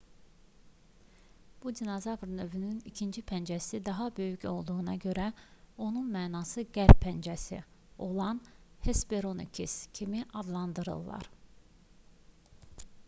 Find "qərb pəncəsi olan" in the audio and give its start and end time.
6.79-8.39